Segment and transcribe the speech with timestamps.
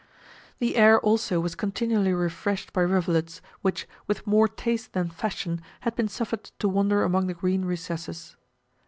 [0.57, 5.95] The air also was continually refreshed by rivulets, which, with more taste than fashion, had
[5.95, 8.35] been suffered to wander among the green recesses.